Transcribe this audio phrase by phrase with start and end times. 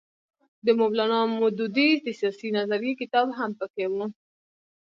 [0.65, 4.05] د مولانا مودودي د سیاسي نظریې کتاب هم پکې وو.